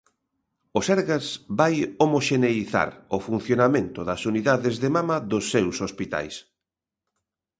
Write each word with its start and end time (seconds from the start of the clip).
O 0.77 0.79
Sergas 0.87 1.25
vai 1.59 1.75
homoxeneizar 2.03 2.89
o 3.15 3.17
funcionamento 3.27 3.99
das 4.09 4.21
unidades 4.31 4.75
de 4.83 4.89
mama 4.97 5.17
dos 5.31 5.45
seus 5.53 5.75
hospitais. 5.85 6.35